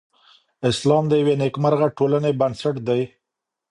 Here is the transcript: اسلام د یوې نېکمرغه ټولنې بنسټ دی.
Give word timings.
اسلام 0.69 1.03
د 1.09 1.13
یوې 1.21 1.35
نېکمرغه 1.41 1.87
ټولنې 1.97 2.31
بنسټ 2.39 2.75
دی. 2.87 3.01